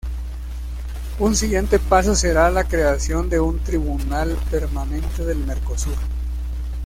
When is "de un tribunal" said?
3.29-4.35